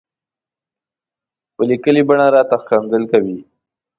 [1.55, 3.37] په ليکلې بڼه راته ښکنځل کوي.